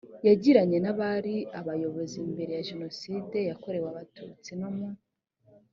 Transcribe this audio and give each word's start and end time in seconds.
yagiranye 0.27 0.77
n 0.81 0.87
abari 0.93 1.35
abayobozi 1.59 2.17
mbere 2.31 2.51
ya 2.57 2.63
jenoside 2.69 3.37
yakorewe 3.49 3.87
abatutsi 3.89 4.51
no 4.61 4.69
mu 4.77 4.87